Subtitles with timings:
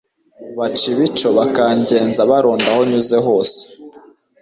[0.57, 3.59] Baca ibico bakangenza baronda aho nyuze hose